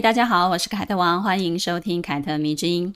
[0.00, 2.94] 大家好，我是凯特王，欢迎收听凯特迷之音。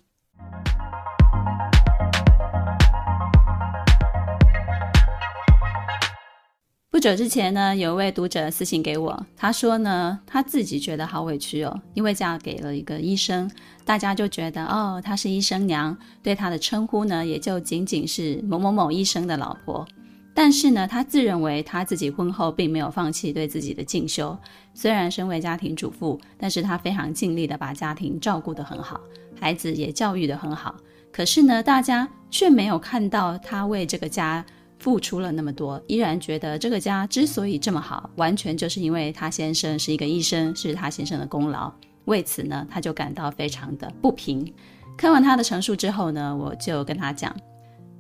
[6.91, 13.51] 不久之前呢，有一位读者私信给我，他说呢，他自己觉得好委屈哦，因为嫁给了一个医生，
[13.87, 19.89] 大家就觉得哦，她是医生娘，对她的称呼呢，也就仅仅是某某某医生的老婆。
[20.35, 24.37] 但是呢，他自认为他自己婚后并没有放弃对自己的进修，
[24.75, 29.01] 虽然身为家庭主妇，但是他非常尽力的把家庭照顾得很好，
[29.41, 30.75] 孩子也教育得很好。
[31.13, 34.45] 可是呢，大家却没有看到他为这个家。
[34.79, 41.71] 付出了那么多，依然觉得这个家之所以这么好，完全就是因为他先生是一个医生，是他先生的功劳。
[42.07, 44.51] 为此呢，他就感到非常的不平。
[44.97, 47.31] 看完他的陈述之后呢，我就跟他讲，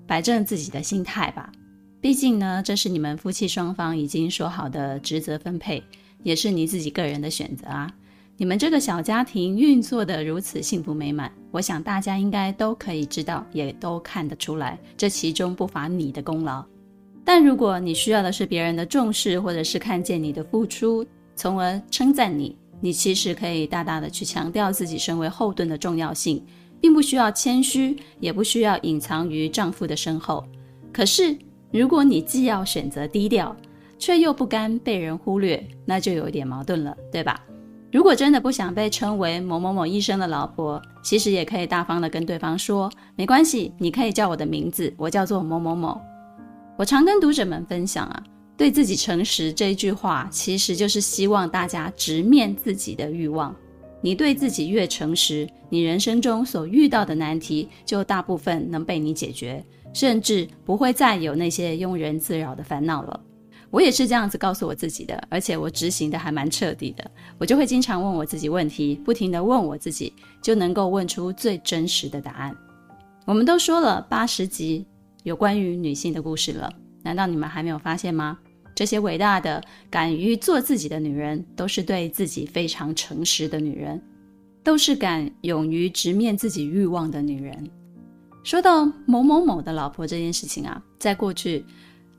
[0.06, 1.52] 摆正自己的心态吧。
[2.00, 5.82] 毕竟呢，这是你们夫妻双方已经说好的职责分配，
[6.22, 7.92] 也是你自己个人的选择啊。
[8.38, 16.64] 你们这个小家庭运作得如此幸福美满，我想大家应该都可以知道，也都看得出来，这其中不乏你的功劳。
[17.22, 21.04] 但如果你需要的是别人的重视，或者是看见你的付出，
[21.36, 26.42] 从而称赞你，你其实可以大大的去强调自己身为后盾的重要性，
[26.80, 30.42] 并不需要谦虚，也不需要隐藏于丈夫的身后。
[30.90, 31.36] 可是，
[31.72, 33.54] 如果你既要选择低调，
[33.96, 37.40] 却又不甘被人忽略，那就有点矛盾了，对吧？
[37.92, 46.00] 如果真的不想被称为某某某医生的老婆，其实也可以大方的跟对方说，没关系，你可以叫我的名字，我叫做某某某。
[46.76, 48.22] 我常跟读者们分享啊，
[48.56, 53.54] 对自己诚实这一句话，其实就是希望大家直面自己的欲望。
[54.00, 59.62] 你对自己越诚实，你人生中所遇到的难题就大部分能被你解决，
[59.92, 63.20] 甚至不会再有那些庸人自扰的烦恼了。
[63.70, 67.08] 我也是这样子告诉我自己的，而且我执行的还蛮彻底的。
[67.38, 70.12] 我就会经常问我自己问题，不停地问我自己，
[70.42, 72.56] 就能够问出最真实的答案。
[73.26, 74.84] 我们都说了八十集
[75.22, 76.72] 有关于女性的故事了，
[77.04, 78.36] 难道你们还没有发现吗？
[78.74, 84.02] 这些伟大的敢于做自己的女人，都是对自己非常诚实的女人，
[84.64, 87.70] 都是敢勇于直面自己欲望的女人。
[88.42, 91.64] 说到某某某的老婆这件事情啊，在过去。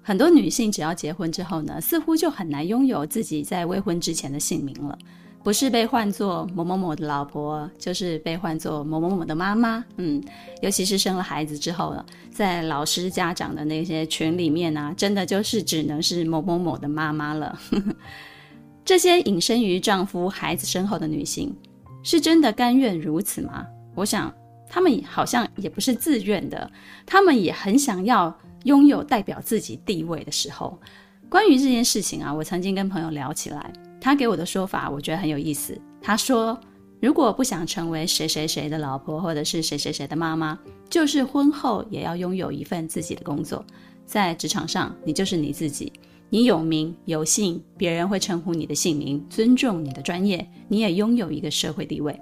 [0.04, 4.98] 很多女性只要结婚之后呢，似乎就很难拥有自己在未婚之前的姓名了。
[5.44, 9.84] 不是被唤作某某某的老婆，就是被唤作某某某的妈妈。
[9.98, 10.24] 嗯，
[10.62, 17.60] 尤其是生了孩子之后了，在老师家长的那些群里面呢、真的就是只能是某某某的妈妈了。
[18.86, 21.56] 这些隐身于丈夫、孩子身后的女性，
[22.04, 23.66] 是真的甘愿如此吗？
[23.96, 24.34] 我想，
[24.72, 26.72] 他们好像也不是自愿的，
[27.06, 28.34] 他们也很想要。
[28.66, 30.80] 拥有代表自己地位的时候，
[31.28, 35.76] 关于这件事情啊，我曾经跟朋友聊起来，他给我的说法，我觉得很有意思。
[36.00, 36.56] 他说，
[37.00, 40.60] 如果不想成为谁谁谁的老婆，或者是谁谁谁的妈妈，
[40.92, 43.66] 就是婚后也要拥有一份自己的工作，
[44.06, 45.92] 在职场上，你就是你自己，
[46.30, 52.16] 你有名有姓，别人会称呼你的姓名，尊重你的专业，你也拥有一个社会地位。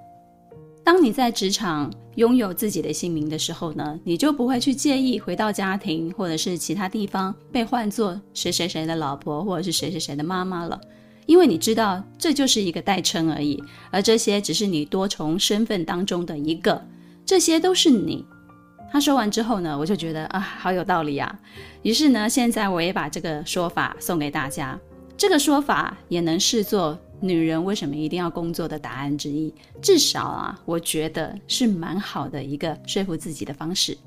[0.90, 10.82] 当你在职场拥有自己的姓名的时候呢，你就不会去介意回到家庭或者是其他地方被唤作谁谁谁的老婆或者是谁谁谁的妈妈了，
[11.28, 16.84] 因为你知道这就是一个代称而已，而这些只是你多重身份当中的一个，
[17.24, 18.26] 这些都是你。
[18.92, 21.40] 他说完之后呢，我就觉得啊，好有道理啊。
[21.84, 24.76] 于是呢，现在我也把这个说法送给大家，
[25.16, 26.98] 这个说法也能视作。
[27.22, 33.98] 女人为什么一定要工作的答案之一，至少啊，我觉得是蛮好的一个说服自己的方式。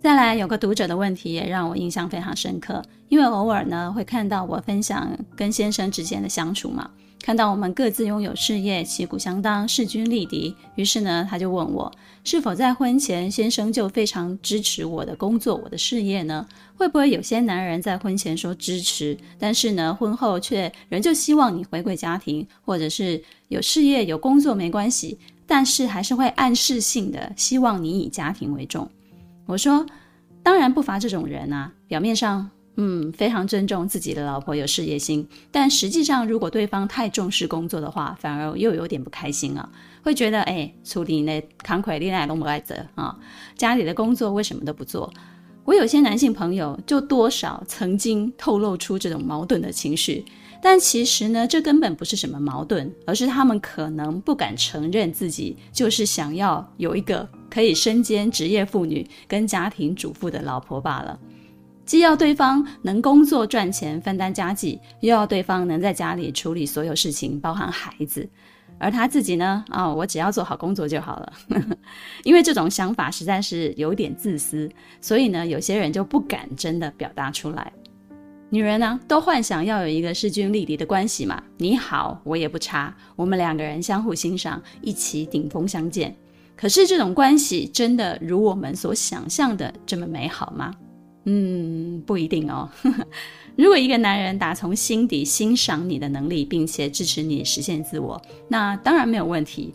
[0.00, 6.90] 再来，有个读者的问题也让我印象非常深刻，因为偶尔呢会看到我分享跟先生之间的相处嘛。
[7.22, 10.54] 看到我们各自拥有事业，旗鼓相当，势均力敌。
[10.74, 11.90] 于是呢，他就问我，
[12.24, 16.44] 是否在婚前先生就非常支持我的工作、我的事业呢？
[16.76, 25.16] 会不会有些男人在婚前说支持，但是呢，婚后却仍旧希望你回归家庭，或者是有事业、有工作没关系，
[25.46, 28.90] 但是还是会暗示性的希望你以家庭为重？
[29.46, 29.86] 我说，
[30.42, 32.50] 当然不乏这种人啊，表面上。
[32.76, 39.68] 嗯，非常尊重自己的老婆有事业心，但实际上，如果对方太重视工作的话，反而又有点不开心啊，
[40.02, 43.14] 会觉得哎，处理那慷慨恋爱都不爱责啊，
[43.58, 45.12] 家里的工作为什么都不做？
[45.64, 50.24] 我有些男性朋友就多少曾经透露出这种矛盾的情绪，
[50.62, 61.20] 但其实呢，这根本不是什么矛盾，而是他们可能不敢承认自己就是想要有一个可以身兼职业妇女跟家庭主妇的老婆罢了。
[61.92, 68.26] 既要对方能工作赚钱分担家计，又要对方能在家里处理所有事情，包含孩子。
[68.78, 69.62] 而他自己呢？
[69.70, 71.32] 哦，我只要做好工作就好了。
[72.24, 74.70] 因为这种想法实在是有点自私，
[75.02, 77.70] 所以呢，有些人就不敢真的表达出来。
[78.48, 86.16] 女人呢，都幻想要有一个势均力敌的关系嘛，你好，我也不差，我们两个人相互欣赏，一起顶峰相见。
[86.56, 90.74] 可是这种关系真的如我们所想象的这么美好吗？
[91.24, 92.68] 嗯，不一定哦。
[93.56, 99.74] 如果一个男人打从心底欣赏你的能力，并且支持你实现自我，那当然没有问题。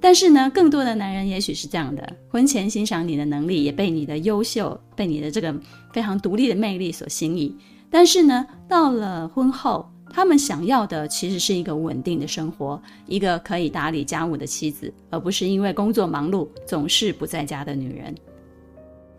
[0.00, 5.52] 但是呢，更多的男人也许是这样的：婚前欣赏你的能力，也被你的优秀、被你的这个
[5.92, 7.52] 非常独立的魅力所吸引。
[7.90, 18.14] 但是呢，到了婚后，他们想要的其实是一个稳定的生活，一个可以打理家务的妻子，而不是因为工作忙碌总是不在家的女人。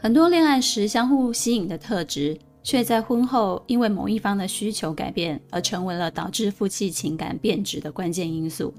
[0.01, 2.39] 很多恋爱时相互吸引的特质。
[2.61, 8.71] 却在婚后因为某一方的需求改变而成为了导致夫妻情感变质的关键因素。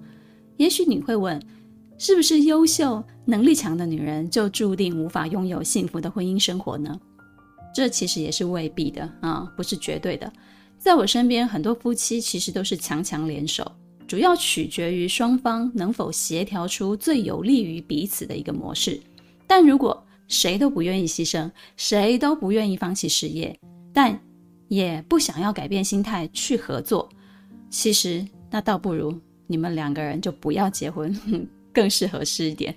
[0.58, 1.40] 也许你会问，
[1.98, 7.00] 是不是优秀、能力强的女人就注定无法拥有幸福的婚姻生活呢？
[7.74, 10.30] 这其实也是未必的啊，不是绝对的。
[10.78, 13.72] 在我身边，很多夫妻其实都是强强联手，
[14.06, 19.00] 主要取决于双方能否协调出最有利于彼此的一个模式。
[19.46, 23.58] 但如果谁都不愿意牺牲，谁都不愿意放弃事业，
[23.92, 24.18] 但
[24.68, 27.08] 也不想要改变心态去合作，
[27.68, 29.12] 其实那倒不如
[29.48, 31.14] 你们两个人就不要结婚，
[31.74, 32.72] 更是合适一点。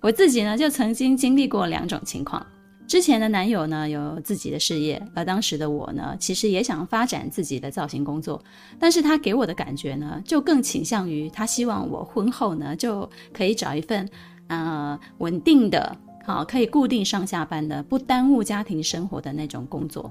[0.00, 2.44] 我自己呢，就曾经经历过两种情况。
[2.86, 8.42] 之前的男友呢，有自己的事业，而当时的我呢，其实也想发展自己的造型工作，
[8.78, 14.08] 但是他给我的感觉呢，就更倾向于他希望我婚后呢，就可以找一份
[14.46, 15.94] 呃稳定的。
[16.24, 20.10] 好，可以固定上下班的，不耽误家庭生活的那种工作。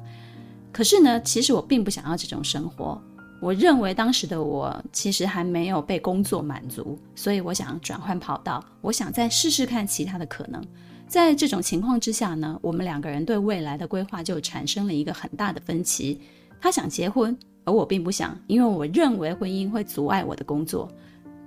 [0.71, 3.01] 可是呢，其实我并不想要这种生活。
[3.41, 10.63] 我认为当时的我其实还没有被工作满足，所以我想转换跑道，我想再试试看其他的可能。
[11.07, 16.21] 在这种情况之下呢，我们两个人对未来的规划就产生了一个很大的分歧。
[16.61, 20.89] 他想结婚，而我并不想，因为我认为婚姻会阻碍我的工作。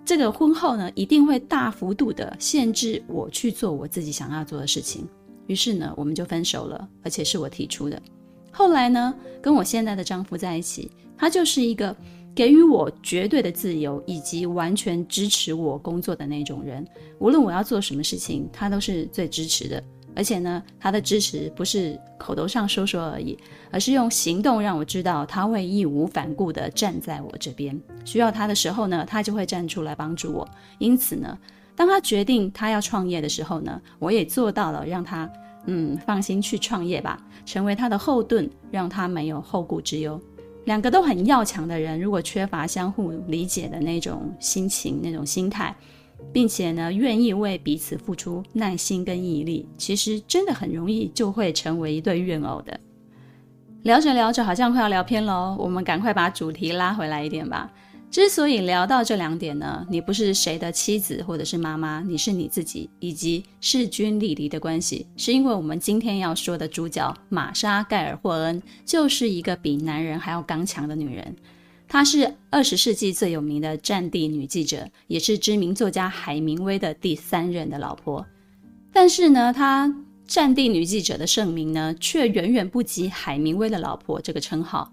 [0.06, 5.04] 这个婚后呢，一定会大幅度的限制我去做我自己想要做的事情。
[5.48, 8.00] 于是呢，我们就分手了，而且是我提出的。
[8.52, 9.12] 后来呢，
[9.42, 10.88] 跟我现在的丈夫在一起，
[11.18, 11.94] 他就是一个
[12.36, 16.86] 给予我绝对的自由，以及完全支持我工作的那种人。
[17.18, 19.82] 无论我要做什么事情，他都是最支持的。
[20.16, 23.38] 而且呢，他的支持不是口头上说说而已，
[23.70, 27.78] 而是用行动让我知道他会义无反顾地站在我这边。
[28.04, 30.48] 需要他的时候呢，他就会站出来帮助我。
[30.78, 31.38] 因此呢，
[31.76, 35.30] 当他决定他要创业的时候呢，我也做到了让他
[35.66, 40.18] 嗯放心去创业吧，成为他的后盾，让他没有后顾之忧。
[40.64, 45.76] 两个都很要强的人，如果缺乏相互理解的那种心情、那种心态。
[46.32, 52.78] 并且呢，愿意为彼此付出耐心跟毅力，其实真的很容易就会成为一对怨偶的。
[53.82, 57.72] 聊着聊着，好像快要聊偏了，我们赶快把主题拉回来一点吧。
[58.08, 71.36] 之所以聊到这两点呢，你不是谁的妻子或者是妈妈，你是你自己，以及势均力敌的关系，是因为我们今天要说的主角玛莎盖尔霍恩就是一个比男人还要刚强的女人。
[71.88, 78.26] 她是二十世纪最有名的战地女记者，也是知名作家海明威的第三任的老婆。
[78.92, 79.94] 但是呢，她
[80.26, 84.92] 战地女记者的盛名呢，却远远不及海明威的老婆这个称号。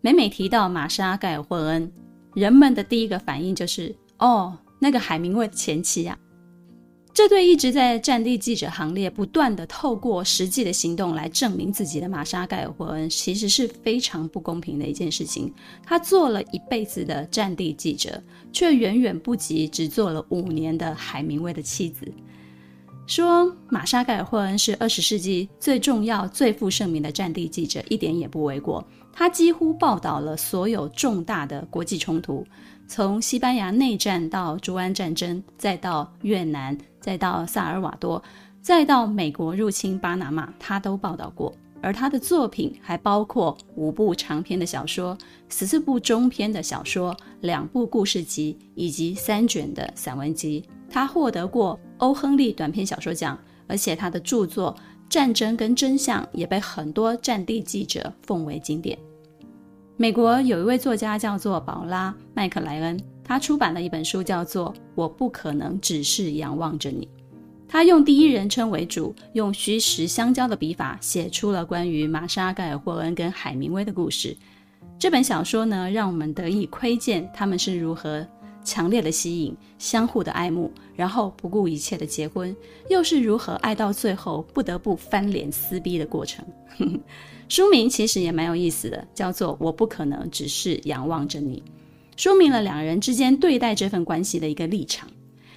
[0.00, 1.92] 每每提到玛莎盖尔霍恩，
[2.34, 6.16] 人们的第一个反应就是：哦，那个海明威的前妻呀。
[7.20, 15.52] 这对一直在战地记者行列，不断地透过实际的行动来证明自己的玛莎盖尔霍恩，其实是非常不公平的一件事情。
[15.84, 22.10] 他做了一辈子的战地记者，却远远不及只做了五年的海明威的妻子。
[23.06, 28.82] 说玛莎盖尔霍恩是二十世纪最重要、最负盛名的战地记者，一点也不为过。
[29.12, 32.46] 他几乎报道了所有重大的国际冲突，
[32.92, 36.76] 从西班牙内战到猪湾战争，再到越南。
[36.98, 38.20] 再到萨尔瓦多，
[38.60, 41.54] 再到美国入侵巴拿马，他都报道过。
[41.80, 45.16] 而他的作品还包括五部长篇的小说、
[45.48, 50.68] 十四部中篇的小说、两部故事集以及三卷的散文集。
[50.90, 54.76] 他获得过欧亨利短篇小说奖，而且他的著作
[55.08, 58.98] 战争跟真相也被很多战地记者奉为经典。
[60.00, 67.04] 美国有一位作家叫做宝拉·麦克莱恩，他出版了一本书，叫做《我不可能只是仰望着你》。
[67.68, 74.34] 他用第一人称为主，用虚实相交的笔法，写出了关于玛莎·盖尔霍恩跟海明威的故事。
[74.98, 78.26] 这本小说呢，让我们得以窥见他们是如何
[78.64, 82.54] 强烈的吸引、相互的爱慕，然后不顾一切的结婚，
[82.88, 86.44] 又是如何爱到最后不得不翻脸撕逼的过程。
[87.48, 91.62] 书名其实也蛮有意思的，叫做《我不可能只是仰望着你》，
[92.16, 95.08] 说明了两人之间对待这份关系的一个立场。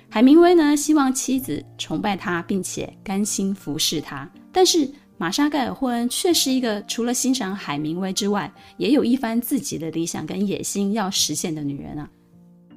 [0.09, 4.89] 海明威呢，希望妻子崇拜他，并且甘心服侍他，但是。
[5.15, 12.09] 玛莎·盖尔霍恩却是一个除了欣赏海明威之外，也有一番自己的理想跟野心要实现的女人啊。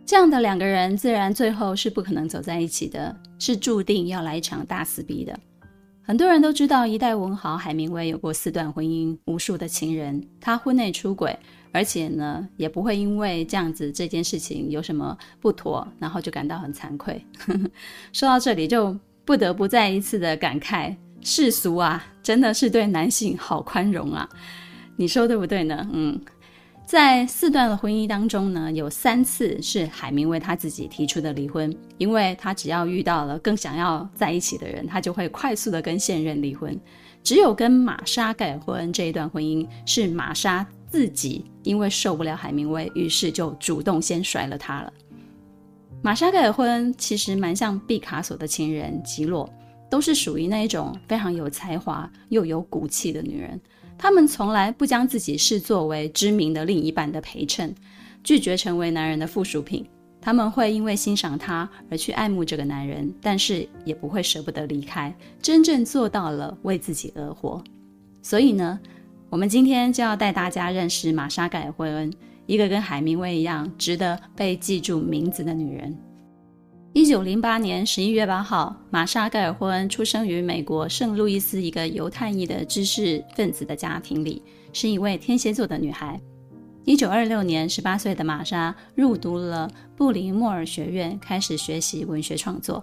[0.07, 5.37] 这样的两个人，自然最后是不可能走在一起的，是注定要来一场大撕逼的。
[6.05, 11.37] 很多人都知道，一代文豪海明威有过四段婚姻，无数的情人，他婚内出轨，
[11.73, 17.21] 而且呢，也不会因为这样子这件事情有什么不妥，然后就感到很惭愧。
[18.15, 20.95] 说到这里，就不得不再一次的感慨。
[21.21, 24.29] 世俗啊，真的是对男性好宽容啊，
[24.95, 25.85] 你说对不对呢？
[25.93, 26.21] 嗯，
[26.87, 36.79] 在四段的婚姻当中呢，有三次是海明威他自己提出的离婚，因为他只要遇到了更想要在一起的人，他就会快速的跟现任离婚。
[37.25, 44.93] 只有跟玛莎盖尔霍恩这一段婚姻，是玛莎自己因为受不了海明威，于是就主动先甩了他了。
[46.03, 49.53] 玛莎盖尔霍恩其实蛮像毕卡索的情人吉洛。
[49.89, 53.59] 都是属于那一种非常有才华又有骨气的女人，
[53.99, 57.75] 他们从来不将自己视作为知名的另一半的陪衬，
[58.23, 59.87] 拒绝成为男人的附属品。
[60.21, 67.63] 他们会因为欣赏他而去爱慕这个男人，但是也不会舍不得离开，真正做到了为自己而活。
[68.23, 68.79] 所以呢，
[69.31, 72.13] 我们今天就要带大家认识玛莎盖尔惠恩，
[72.47, 75.97] 一个跟海明威一样值得被记住名字的女人。
[76.97, 86.19] 一九零八年十一月八号，玛莎盖尔霍恩出生于美国圣路易斯一个犹太裔的知识分子的家庭里，是一位天蝎座的女孩。
[86.87, 92.83] 一九二六年，十八岁的玛莎入读了布林莫尔学院，开始学习文学创作。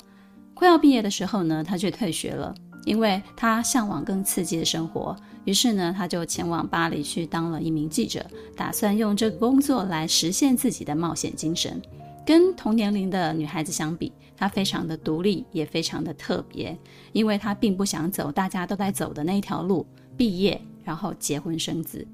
[0.54, 2.54] 快要毕业的时候呢，她却退学了，
[2.86, 5.16] 因为她向往更刺激的生活。
[5.46, 8.24] 于是呢，她就前往巴黎去当了一名记者，
[8.56, 11.82] 打算用这个工作来实现自己的冒险精神。
[12.26, 16.78] 跟同年龄的女孩子相比，她非常的独立，也非常的特别，
[17.12, 22.08] 因为她并不想走大家都在走的那条路，毕业然后结婚生子。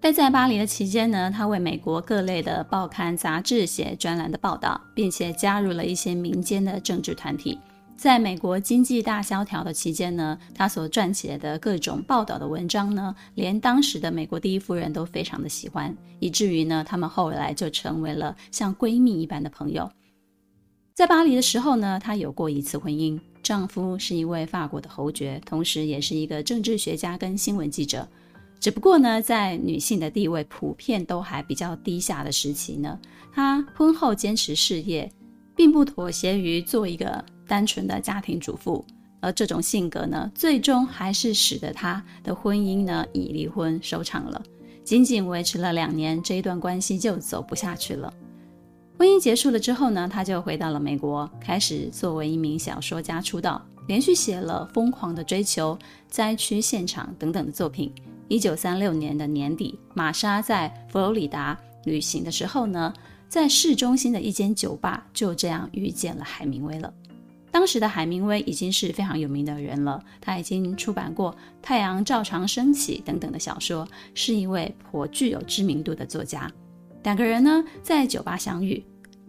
[0.00, 7.58] 待在巴黎的期间呢，她为美国各类的报刊杂志写专栏的报道，并且加入了一些民间的政治团体。
[7.96, 19.88] 在美国经济大萧条的期间呢，她所撰写的各种报道的文章呢，连当时的美国第一夫人都非常的喜欢，以至于呢，他们后来就成为了像闺蜜一般的朋友。
[20.94, 28.08] 在巴黎的时候呢，她有过一次婚姻，丈夫是一位法国的侯爵，同时也是一个政治学家跟新闻记者。
[28.58, 32.98] 只不过呢，在女性的地位普遍都还比较低下的时期呢，
[33.32, 35.08] 她婚后坚持事业，
[35.54, 37.24] 并不妥协于做一个。
[37.52, 38.82] 单纯的家庭主妇，
[39.20, 44.42] 而这种性格呢，最终还是使得她的婚姻呢以离婚收场了。
[44.82, 48.10] 仅仅维持了两年，这一段关系就走不下去了。
[48.96, 55.76] 婚姻结束了之后呢，她就回到了美国，开始作为一名小说家出道，连续写了《疯狂的追求》
[56.08, 57.92] 《灾区现场》等等的作品。
[58.28, 62.94] 一九三六年的年底，玛莎在佛罗里达旅行的时候呢，
[63.28, 66.90] 在市中心的一间酒吧，就这样遇见了海明威了。
[67.52, 71.30] 当时的海明威已经是非常有名的人了，他已经出版过
[71.60, 76.50] 《太阳照常升起》等等的小说，是一位颇具有知名度的作家。
[77.02, 78.82] 两个人呢在酒吧相遇，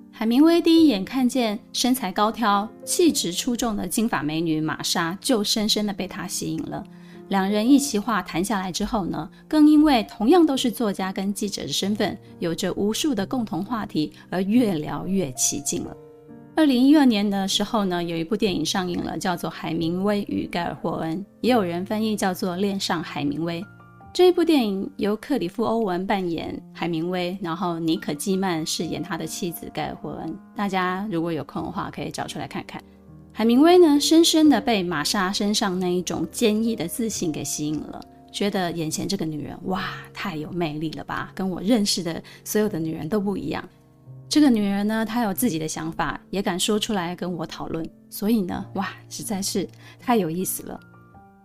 [0.10, 6.82] 海明威第一眼看见身材高挑、气质出众的金发美女玛莎，就深深的被她吸引了。
[7.28, 15.98] 两人一席话谈下来之后呢，更因为同样都是作家跟记者的身份，有着无数的共同话题，而越聊越起劲了。
[16.56, 23.60] 二零一二年的时候呢，有一部电影上映了，叫做《海明威与盖尔霍恩》，也有人翻译叫做《恋上海明威》。
[24.14, 30.38] 这一部电影由克里夫·欧文扮演海明威，然后妮可·基曼饰演他的妻子盖尔霍恩。
[30.56, 32.80] 大家如果有空的话，可以找出来看看。
[33.32, 38.00] 海明威呢，深深的被玛莎身上那一种坚毅的自信给吸引了，
[38.32, 43.68] 觉得眼前这个女人，哇，太有魅力了吧，跟我认识的所有的女人都不一样。
[44.34, 50.80] 这个女人呢，她有自己的想法，也敢说出来跟我讨论，所以呢，哇，实在是太有意思了。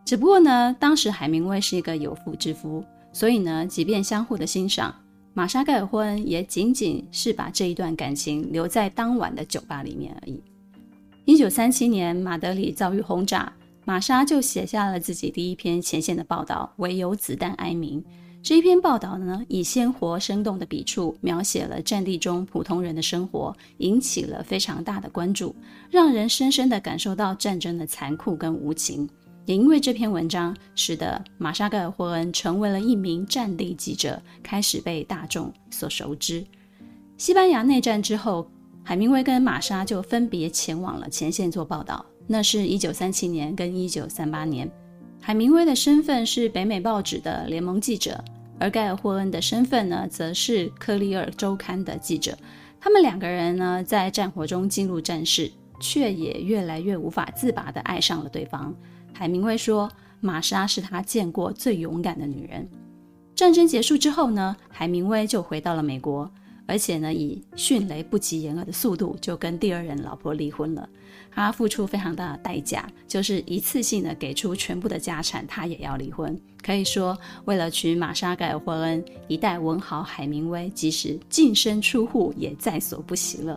[0.06, 4.94] 只不过呢，当时海明威是一个有妇之夫，所以呢，即便相互的欣赏，
[5.34, 10.42] 玛莎盖尔霍恩也仅仅是把这一段感情留在当晚的酒吧里面而已。
[11.26, 13.52] 一九三七年，马德里遭遇轰炸，
[13.84, 18.02] 玛莎就写下了自己第一篇前线的报道《唯有子弹哀鸣》。
[18.48, 25.54] 这篇报道呢，以鲜活生动的笔触描写了战地中普通人的生活，引起了非常大的关注，
[25.90, 29.06] 让人深深地感受到战争的残酷跟无情。
[29.44, 36.42] 也因为这篇文章，使得玛莎盖尔霍恩成为了一名战地记者，开始被大众所熟知。
[37.18, 38.50] 西班牙内战之后，
[38.82, 42.02] 海明威跟玛莎就分别前往了前线做报道。
[42.26, 44.66] 那是一九三七年跟一九三八年，
[45.20, 48.24] 海明威的身份是北美报纸的联盟记者。
[48.58, 52.36] 而盖尔霍恩的身份呢，则是《克里尔周刊》的记者。
[52.80, 55.50] 他们两个人呢，在战火中进入战事，
[55.80, 58.74] 却也越来越无法自拔地爱上了对方。
[59.12, 62.68] 海明威说：“玛莎是他见过最勇敢的女人。”
[63.34, 66.30] 战争结束之后呢，海明威就回到了美国。
[66.66, 70.86] 而且呢，以迅雷不及掩耳的速度就跟第二任老婆离婚了。
[71.40, 76.36] 他付出非常大的代价，就是一次性的给出全部的家产，他也要离婚。
[76.60, 83.56] 可以说，为了娶玛莎盖尔霍恩，一代文豪海明威即使净身出户也在所不惜了。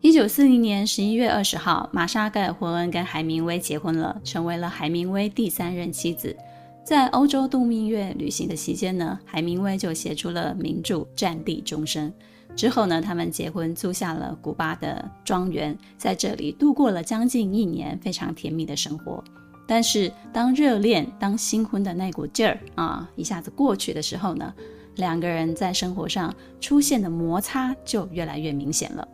[0.00, 6.34] 一九四零年十一月二十号，玛莎盖尔霍恩跟海明威结婚了，成为了海明威第三任妻子。
[6.82, 12.08] 在欧洲度蜜月旅行的期间呢，海明威就写出了名著《战地钟声》。
[12.54, 19.22] 之后呢，他们结婚，租下了古巴的庄园，在这里度过了将近一年非常甜蜜的生活。
[19.66, 24.52] 但是，当热恋、当新婚的那股劲儿啊一下子过去的时候呢，
[24.96, 29.06] 两个人在生活上出现的摩擦就越来越明显了。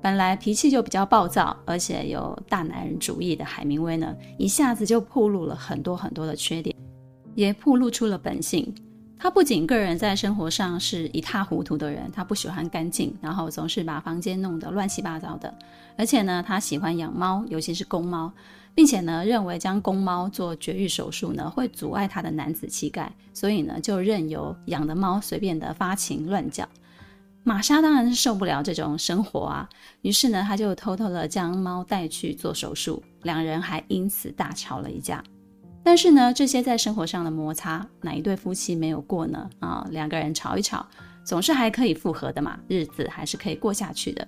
[0.00, 6.74] 本来脾气就比较暴躁，而且有大男人主义的海明威呢，一下子就暴露了很多很多的缺点。
[7.34, 8.74] 也暴露出了本性。
[9.22, 15.54] 他不仅个人在生活上是一塌糊涂的人，他不喜欢干净，然后总是把房间弄得乱七八糟的。
[15.96, 18.32] 而且呢，他喜欢养猫，尤其是公猫，
[18.74, 26.68] 并且呢，认为将公猫做绝育手术呢，会阻碍他的男子气概，所以呢，就任由养的猫随便的发情乱叫。
[27.44, 29.68] 玛莎当然是受不了这种生活啊，
[30.00, 35.22] 于是呢，他就偷偷的将猫带去做手术，两人还因此大吵了一架。
[35.84, 39.50] 但是呢，这些在生活上的摩擦，哪一对夫妻没有过呢？
[39.58, 40.86] 啊，两个人吵一吵，
[41.24, 44.26] 总是还可以复合的嘛，日子还是可以过下去的。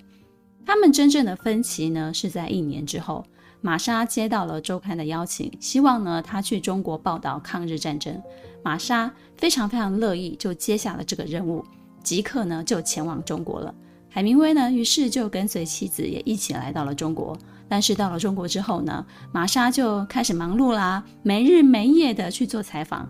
[0.66, 3.24] 他们真正的分歧呢，是在一年之后，
[3.60, 8.20] 玛莎接到了周刊的邀请，希望呢他去中国报道抗日战争。
[8.64, 11.64] 玛莎非常非常乐意，就接下了这个任务，
[12.02, 13.72] 即刻呢就前往中国了。
[14.08, 17.36] 海明威呢，于是就跟随妻子也一起来到了中国。
[17.68, 23.08] 但是到了中国之后呢，玛莎就开始忙碌啦，没日没夜的去做采访，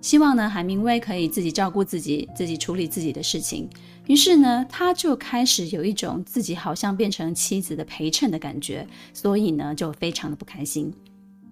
[0.00, 3.68] 希望呢海明威可以自己照顾自己，自己处理自己的事情。
[4.06, 10.92] 于是呢，他就开始有一种自己好像变成妻子的陪衬的感觉，所以呢就非常的不开心。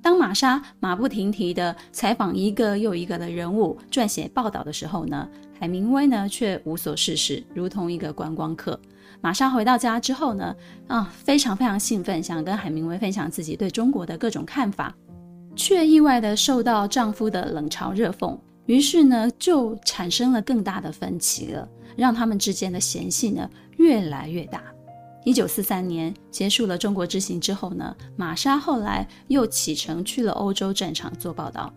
[0.03, 8.79] 当玛莎马不停蹄的采访一个又一个的人物，撰写报道的时候呢，海明威呢却无所事事，如同一个观光客。
[9.21, 10.55] 玛莎回到家之后呢，
[10.87, 14.95] 啊，非常非常兴奋，想跟海明威分享自己对中国的各种看法，
[15.57, 24.63] 却意外的受到丈夫的冷嘲热讽，于是呢，就产生了更大的分歧了，让他们之间的嫌隙呢越来越大。
[25.29, 31.71] 一九四三年结束了中国之行之后呢，玛莎后来又启程去了欧洲战场做报道。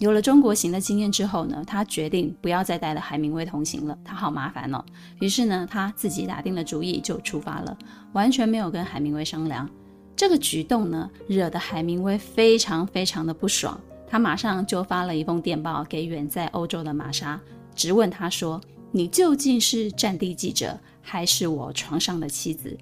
[0.00, 4.84] 有了中国行的经验之后呢，他决定不要再带着海明威同行了，他好麻烦哦。
[5.18, 7.74] 于是呢，他自己打定了主意就出发了，
[8.12, 9.66] 完全没有跟海明威商量。
[10.14, 17.40] 这个举动呢，惹得海明威非常非常的不爽，他马上就发了一封电报给远在欧洲的玛莎，
[17.74, 18.60] 质问他说
[18.92, 22.76] ：“你究竟是战地记者，还是我床上的妻子？”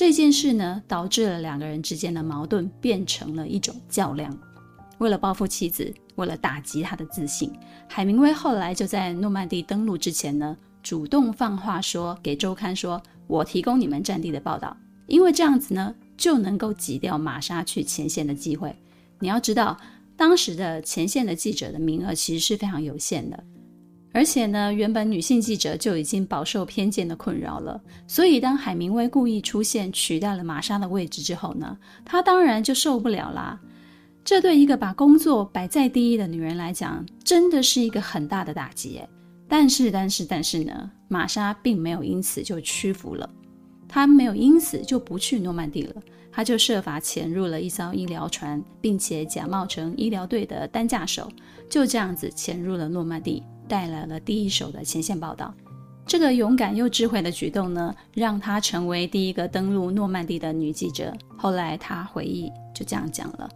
[0.00, 4.34] 这件事呢，导致了两个人之间的矛盾变成了一种较量。
[4.96, 7.52] 为了报复妻子，为了打击他的自信，
[7.86, 14.74] 海明威后来就在诺曼底登陆之前呢，主动放话说给周刊说：“我提供你们战地的报道，
[15.06, 18.74] 因为这样子呢，就能够挤掉玛莎去前线的机会。
[19.18, 19.76] 你要知道，
[20.16, 23.44] 当时的前线的记者的名额其实是非常有限的，
[24.12, 27.80] 而且呢，原本女性记者就已经饱受偏见的困扰了。
[28.06, 33.60] 所以，当海明威故意出现取代了玛莎的位置之后呢，他当然就受不了啦。”
[34.22, 39.00] 这对一个把工作摆在第一的女人来讲，真的是一个很大的打击。
[39.48, 43.28] 但是，但是，但是呢，玛莎并没有因此就屈服了，
[43.88, 51.28] 她没有因此就不去诺曼底了，她就设法潜入了一艘医疗船，并且假冒成医疗队的担架手，
[51.68, 55.54] 就这样子潜入了诺曼底，带来了第一手的前线报道。
[56.04, 61.14] 这个勇敢又智慧的举动呢，让她成为第一个登陆诺曼底的女记者。
[61.38, 63.48] 后来她回忆就这样讲了：“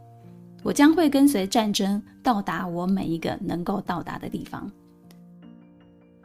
[0.63, 4.71] 我将会跟随战争，到达我每一个能够到达的地方。”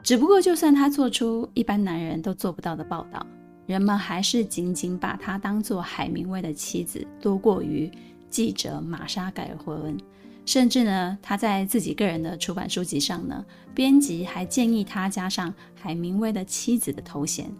[0.04, 3.26] 只不过，就算她做出一般男人都做不到的报道，
[3.66, 7.90] 人们还是仅仅把她当做海明威的妻子，多过于
[8.28, 9.98] 记者玛莎盖尔霍恩。
[10.46, 17.50] 甚至呢，他在自己个人的出版书籍上呢，编辑还建议他加上海明威的妻子的头衔。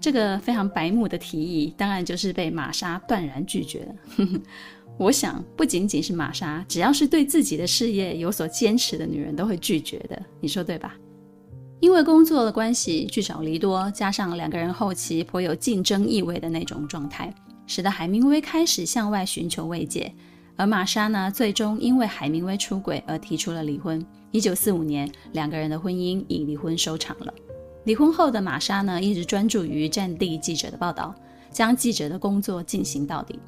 [0.00, 3.94] 这个非常白目的提议，当然就是被玛莎断然拒绝了。
[4.98, 10.22] 我想，不仅仅是玛莎，只要是对自己的事业有所坚持的女人，都会拒绝的。
[10.40, 10.94] 你说对吧？
[11.80, 17.34] 因为工作的关系，聚少离多，加上两个人后期颇有竞争意味的那种状态，
[17.66, 20.10] 使得海明威开始向外寻求慰藉。
[20.56, 24.04] 而玛莎呢，最终因为海明威出轨而提出了离婚。
[24.30, 27.32] 一九四五年，两个人的婚姻以离婚收场了。
[27.84, 31.14] 离婚后的玛莎呢，一直专注于战地记者的报道，
[31.50, 33.38] 将记者的工作进行到底。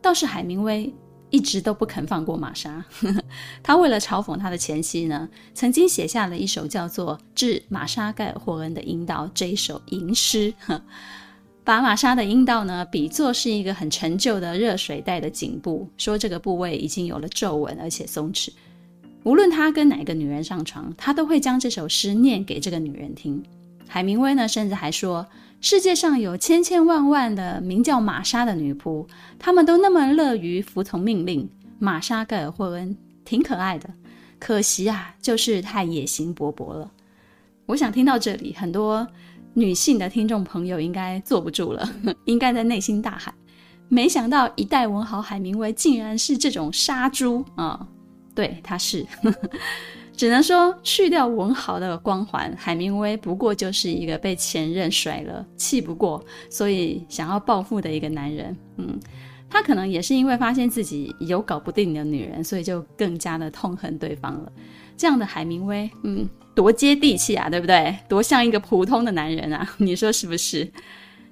[0.00, 0.94] 倒是海明威
[1.30, 2.84] 一直都不肯放过玛莎，
[3.62, 10.54] 他为了嘲讽他的前妻呢，曾经写下了一首叫做《致玛莎盖霍恩的阴道》这一首吟诗。
[11.68, 18.48] 把玛莎的阴道呢比作是一个很陈旧的热水袋的颈部，说这个部位已经有了皱纹，而且松弛。
[19.22, 23.44] 无论他跟哪个女人上床，他都会将这首诗念给这个女人听。
[23.86, 25.26] 海明威呢，甚至还说，
[25.60, 29.06] 世界上有千千万万的名叫玛莎的女仆，
[29.38, 31.46] 她们都那么乐于服从命令。
[31.78, 33.90] 玛莎盖尔霍恩挺可爱的，
[34.38, 36.90] 可惜啊，就是太野心勃勃了。
[37.66, 39.06] 我想听到这里，很多。
[39.58, 41.86] 女性的听众朋友应该坐不住了，
[42.26, 43.34] 应该在内心大喊
[43.90, 47.84] ：“没想到一代文豪海明威竟然是这种杀猪啊、！”
[48.36, 49.04] 对，他是，
[50.16, 58.56] 只能说去掉文豪的光环，海明威不过就是一个被前任甩了，气不过，所以想要报复的一个男人。
[58.76, 58.96] 嗯，
[59.50, 64.52] 他可能也是因为发现自己有搞不定的女人，所以就更加的痛恨对方了。
[64.96, 66.28] 这样的海明威，嗯。
[66.58, 67.96] 多接地气啊，对不对？
[68.08, 70.68] 多像一个普通的男人啊， 你说是不是？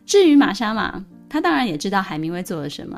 [0.04, 2.96] 至于玛莎嘛，她当然也知道海明威做了什么，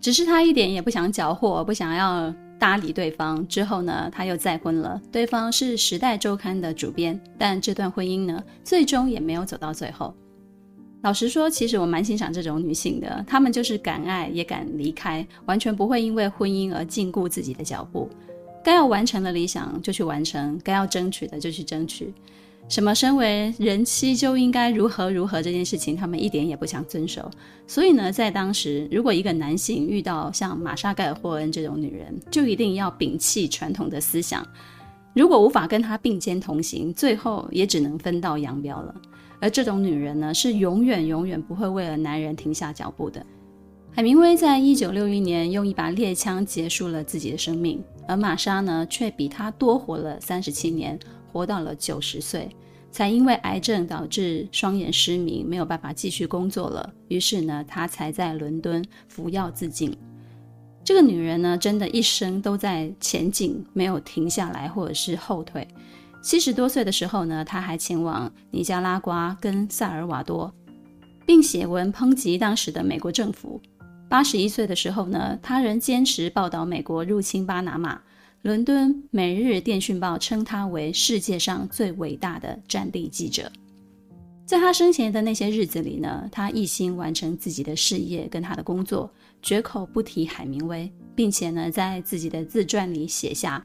[0.00, 3.44] 只是她一点也不想搅和，不想要搭理对方。
[3.48, 10.14] 之后呢，她又再婚了，对方是《时代周刊》的主编，但这段婚姻呢，最终也没有走到最后。
[11.02, 18.08] 老实说，其实我蛮欣赏这种女性的，她们就是敢爱也敢离开，完全不会因为婚姻而禁锢自己的脚步。
[18.68, 22.12] 该要完成的理想就去完成，该要争取的就去争取。
[22.68, 27.30] 什么身为人妻就应该如何如何这件事情，他们一点也不想遵守。
[27.66, 34.46] 所以呢，在当时，如果一个男性遇到像玛莎盖尔霍恩这种女人，就一定要摒弃传统的思想。
[35.14, 38.94] 如果无法跟她并肩同行，最后也只能分道扬镳了。
[39.40, 43.24] 而这种女人呢，是永远永远不会为了男人停下脚步的。
[43.98, 50.96] 海明威在一九六一年用一把猎枪结束了自己的生命，而玛莎呢，却比他多活了三十七年，
[51.32, 52.48] 活到了九十岁，
[52.92, 56.94] 才因为癌症导致双眼失明，没有办法继续工作了。
[57.08, 59.92] 于是呢，他才在伦敦服药自尽。
[60.84, 65.66] 这个女人呢，真的一生都在前进，没有停下来或者是后退。
[66.22, 70.54] 七十多岁的时候呢，她还前往尼加拉瓜跟萨尔瓦多，
[71.26, 73.60] 并写文抨击当时的美国政府。
[74.08, 78.00] 八十一岁的时候呢，他仍坚持报道美国入侵巴拿马。
[78.42, 83.50] 伦敦《每日电讯报》称他为世界上最伟大的战地记者。
[84.46, 93.62] 在他生前的那些日子里呢，他一心完成自己的事业跟他的工作，绝口不提海明威，并且呢，在自己的自传里写下：“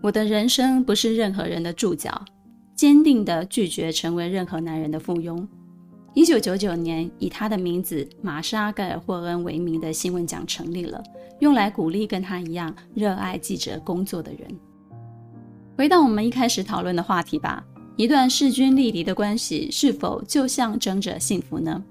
[0.00, 2.24] 我的人生不是任何人的注脚，
[2.74, 5.46] 坚定地拒绝成为任何男人的附庸。”
[6.14, 11.02] 一九九九年，以他的名字玛莎盖尔霍恩为名的新闻奖成立了，
[11.40, 14.46] 用来鼓励跟他一样热爱记者工作的人。
[15.74, 17.64] 回到我们一开始讨论的话题吧，
[17.96, 21.82] 一段势均力敌的关系是否就象征着幸福呢？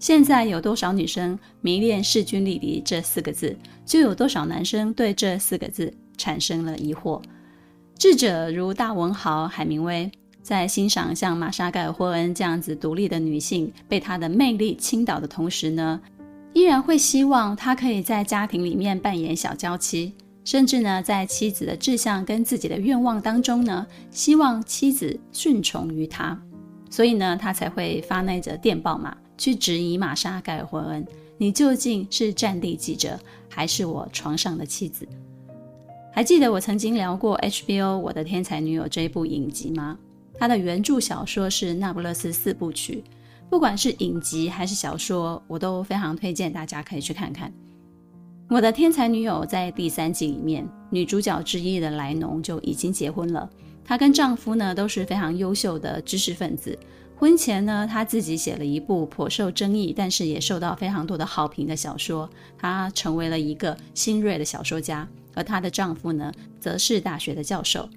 [0.00, 7.22] 现在有多少女生迷恋“势均力敌”这四个字，就有多少男生对这四个字产生了疑惑。
[7.96, 10.10] 智者如大文豪海明威。
[10.48, 16.00] 在欣赏像玛莎盖尔霍恩这样子独立的女性被她的魅力倾倒的同时呢，
[16.54, 20.14] 依然会希望她可以在家庭里面扮演小娇妻，
[20.46, 26.40] 甚至呢，在妻子的志向跟自己的愿望当中呢，希望妻子顺从于他，
[26.88, 31.06] 所以呢，他才会发那则电报嘛，去质疑玛莎盖尔霍恩，
[31.36, 35.06] 你究竟是战地记者，还是我床上的妻子？
[36.10, 39.98] 还记得我曾经聊过 HBO《我的天才女友》这一部影集吗？
[40.38, 43.04] 它的原著小说是《那不勒斯四部曲》，
[43.50, 47.52] 不管是影集还是小说，我都非常推荐大家可以去看看。
[48.48, 53.50] 我的天才女友在第三季里面，女主角之一的莱农就已经结婚了。
[53.84, 56.78] 她跟丈夫呢都是非常优秀的知识分子。
[57.16, 62.30] 婚前呢，她自己写了一部颇受争议，但是也受到非常多的好评的小说。
[62.56, 67.88] 她成为了一个新锐的小说家，而她的丈夫呢，则是大学的教授。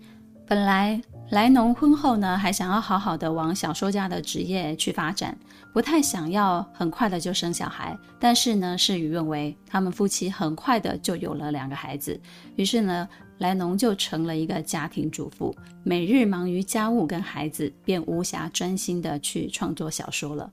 [0.48, 5.36] 本来莱农婚后呢，还想要好好的往小说家的职业去发展，
[5.72, 7.98] 不太想要很快的就生小孩。
[8.20, 12.20] 但是呢，事与愿违，他们夫妻很快的就有了两个孩子。
[12.58, 20.52] 于是呢，莱农就成了一个家庭主妇，每日忙于家务跟孩子，便无暇专心的去创作小说了。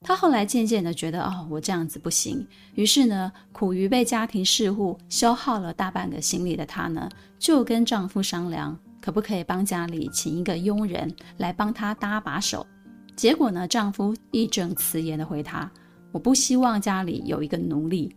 [0.00, 2.46] 她后来渐渐的觉得，哦，我这样子不行。
[2.74, 7.06] 于是呢，苦于被家庭事务消耗了大半个心力的她呢，
[7.38, 8.78] 就跟丈夫商量。
[9.06, 12.66] 可不可以帮家里请一个佣人来帮她搭把手？
[13.14, 15.70] 结果呢，丈夫义正辞严地回她
[16.10, 18.12] ：“我不希望家里有一个奴隶。”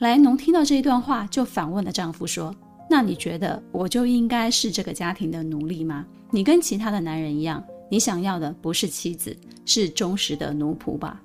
[0.00, 2.52] 莱农听到这一段话，就反问了丈夫说
[2.90, 6.04] ：“那你觉得我就应该是这个家庭的奴隶吗？
[6.32, 11.22] 你跟其他的男人一样，你想要的不是妻子，是忠实的奴仆吧？”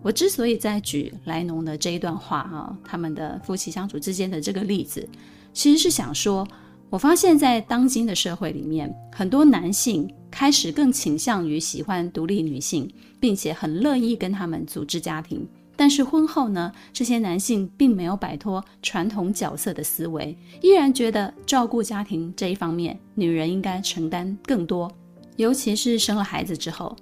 [0.00, 5.06] 我之所以在举莱农的这一段话啊，他们的夫妻相处之间的这个例子，
[5.52, 6.48] 其实是想说。
[6.88, 15.46] 我发现，在当今的社会里面，很多男性开始更倾向于喜欢独立女性，并且很乐意跟他们组织家庭。
[15.78, 24.90] 但是婚后呢，这些男性并没有摆脱传统角色的思维，依然觉得照顾家庭这一方面，女人应该承担更多，
[25.36, 26.96] 尤其是生了孩子之后。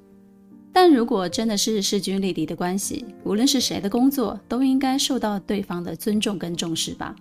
[0.73, 7.14] 但如果真的是势均力敌的关系，无论是谁的工作，都应该受到对方的尊重跟重视吧。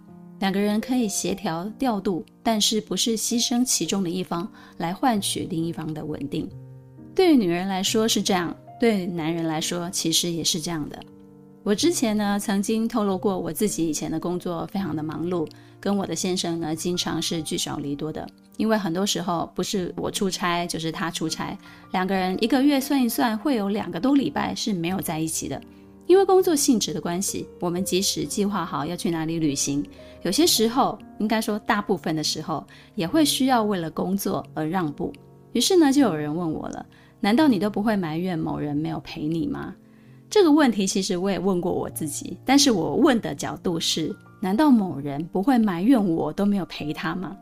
[0.43, 6.49] 两个人可以协调调度，但是不是牺牲其中的一方来换取另一方的稳定。
[7.15, 10.99] 对于女人来说是这样，对男人来说其实也是这样的。
[11.63, 15.47] 我之前呢曾经透露过，我自己以前的工作非常的忙碌，
[15.79, 18.27] 跟我的先生呢经常是聚少离多的，
[18.58, 21.58] 因为很多时候不是我出差就是他出差，
[21.93, 25.62] 两个人一个月算一算会有两个多礼拜是没有在一起的。
[26.06, 29.82] 因为工作性质的关系，我们即使计划好要去哪里旅行，
[30.23, 35.13] 有些时候，应该说大部分的时候，也会需要为了工作而让步。
[35.51, 36.86] 于是呢，就有人问我了：
[37.19, 39.75] 难道你都不会埋怨某人没有陪你吗？
[40.29, 47.38] 这个问题其实我也问过我自己，但是我问的角度是：难道某人不会埋怨我都没有陪他吗？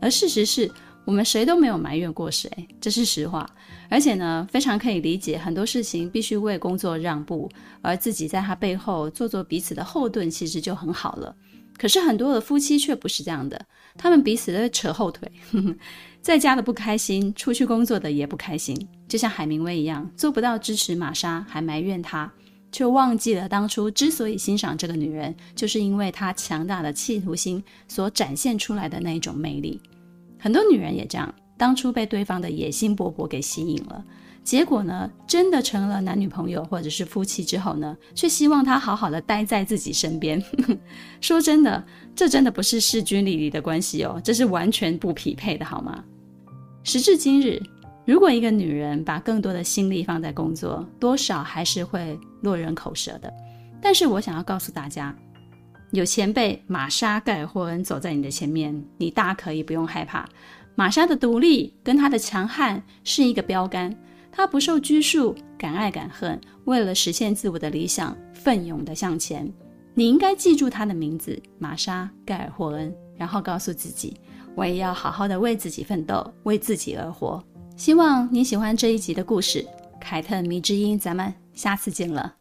[0.00, 0.70] 而事实是。
[1.06, 3.48] 我们谁都没有埋怨过谁，这是实话。
[3.88, 7.48] 而且呢，非常可以理解，很多事情必须为工作让步，
[7.80, 11.32] 而自己在他背后做做彼此的后盾，其实就很好了。
[11.78, 15.76] 可是很多的夫妻却不是这样的，他们彼此都扯后腿，呵呵，
[16.22, 18.76] 在家的不开心，出去工作的也不开心。
[19.06, 22.32] 就像海明威一样，做不到支持玛莎，还埋怨她，
[22.72, 29.80] 却忘记了当初之所以欣赏这个女人，就是因为她强大的企图心所展现出来的那一种魅力。
[30.38, 34.04] 很多女人也这样，当初被对方的野心勃勃给吸引了，
[34.46, 40.40] 结果呢，真的成了男女朋友或者是夫妻之后呢，却希望他好好的待在自己身边。
[41.20, 46.04] 说真的，这真的不是势均力敌的关系哦，这是完全不匹配的，好吗？
[46.84, 47.60] 时至今日，
[48.04, 53.34] 如果一个女人把更多的心力放在工作，多少还是会落人口舌的。
[53.82, 55.12] 但是我想要告诉大家。
[55.90, 60.24] 有前辈玛莎盖尔霍恩走在你的前面，你大可以不用害怕。
[60.76, 63.92] 玛莎的独立跟她的强悍是一个标杆，
[64.36, 69.50] 他不受拘束，敢爱敢恨，为了实现自我的理想，奋勇地向前。
[69.94, 74.14] 你应该记住他的名字，玛莎盖尔霍恩，然后告诉自己，
[74.54, 77.42] 我也要好好的为自己奋斗，为自己而活。
[77.78, 79.66] 希望你喜欢这一集的故事，
[79.98, 82.34] 凯特迷之音，咱们下次见了。